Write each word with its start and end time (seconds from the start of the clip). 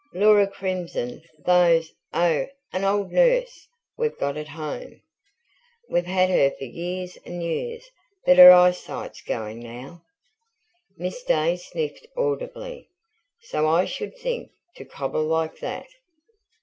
Laura 0.13 0.47
crimsoned. 0.47 1.21
"Those? 1.45 1.93
Oh, 2.11 2.47
an 2.73 2.83
old 2.83 3.11
nurse 3.11 3.67
we've 3.97 4.17
got 4.17 4.35
at 4.35 4.47
home. 4.47 4.99
We've 5.91 6.07
had 6.07 6.27
her 6.31 6.49
for 6.57 6.63
years 6.65 7.19
and 7.23 7.43
years 7.43 7.87
but 8.25 8.39
her 8.39 8.51
eyesight's 8.51 9.21
going 9.21 9.59
now." 9.59 10.01
Miss 10.97 11.21
Day 11.21 11.55
sniffed 11.55 12.07
audibly. 12.17 12.89
"So 13.41 13.67
I 13.67 13.85
should 13.85 14.17
think. 14.17 14.49
To 14.77 14.85
cobble 14.85 15.25
like 15.25 15.59
that!" 15.59 15.85